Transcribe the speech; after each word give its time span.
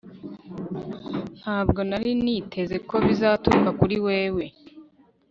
Ntabwo 1.39 1.79
nari 1.89 2.11
niteze 2.23 2.77
ko 2.89 2.95
bizaturuka 3.05 3.69
kuri 3.79 3.95
wewe 4.05 4.45